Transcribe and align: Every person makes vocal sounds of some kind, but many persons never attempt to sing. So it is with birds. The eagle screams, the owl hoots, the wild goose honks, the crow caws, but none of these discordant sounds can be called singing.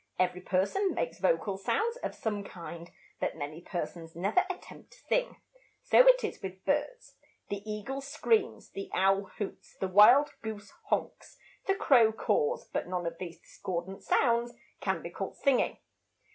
Every 0.17 0.41
person 0.41 0.95
makes 0.95 1.19
vocal 1.19 1.59
sounds 1.59 1.97
of 1.97 2.15
some 2.15 2.43
kind, 2.43 2.89
but 3.19 3.37
many 3.37 3.61
persons 3.61 4.15
never 4.15 4.47
attempt 4.49 4.93
to 4.93 4.97
sing. 4.97 5.39
So 5.83 5.99
it 6.07 6.23
is 6.23 6.41
with 6.41 6.65
birds. 6.65 7.17
The 7.49 7.61
eagle 7.71 8.01
screams, 8.01 8.71
the 8.71 8.89
owl 8.95 9.25
hoots, 9.37 9.77
the 9.77 9.87
wild 9.87 10.31
goose 10.41 10.71
honks, 10.87 11.37
the 11.67 11.75
crow 11.75 12.11
caws, 12.11 12.67
but 12.67 12.87
none 12.87 13.05
of 13.05 13.19
these 13.19 13.39
discordant 13.41 14.01
sounds 14.01 14.53
can 14.79 15.03
be 15.03 15.11
called 15.11 15.37
singing. 15.37 15.77